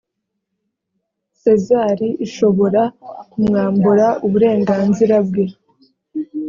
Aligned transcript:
sezari 1.41 2.07
ishobora 2.25 2.81
kumwambura 3.31 4.07
uburenganzira 4.25 5.15
bwe 5.27 5.45